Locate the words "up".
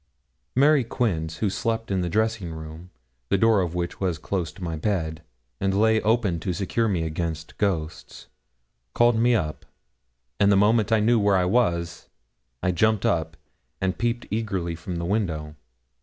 9.35-9.63, 13.05-13.37